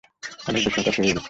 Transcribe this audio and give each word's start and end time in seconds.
অনেক 0.47 0.61
বেশি 0.65 0.77
হতাশ 0.77 0.95
হয়ে 0.97 1.07
গেছি। 1.07 1.19